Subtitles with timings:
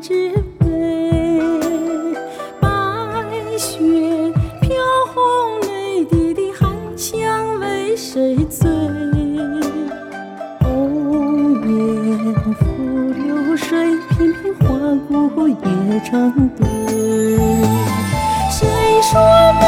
[0.00, 1.40] 只为
[2.60, 2.68] 白
[3.56, 3.78] 雪
[4.60, 4.74] 飘
[5.14, 8.68] 红泪滴的寒香为谁醉？
[10.60, 12.64] 红颜拂
[13.14, 14.66] 流水，片片花
[15.08, 15.54] 骨也
[16.04, 16.66] 成堆。
[18.50, 18.68] 谁
[19.02, 19.18] 说
[19.60, 19.64] 美？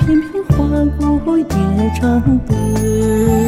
[0.00, 0.84] 片片花
[1.24, 1.44] 骨也
[1.98, 3.43] 成堆